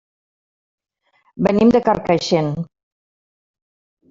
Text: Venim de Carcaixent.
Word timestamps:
Venim 1.49 1.75
de 1.75 1.83
Carcaixent. 1.91 2.51